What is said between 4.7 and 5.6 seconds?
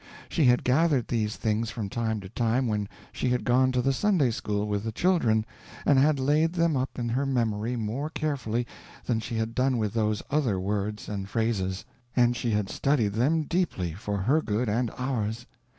the children,